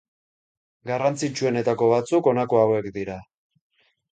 Garrantzitsuenetako 0.91 1.91
batzuk, 1.93 2.31
honako 2.33 2.63
hauek 2.63 2.91
dira. 2.99 3.19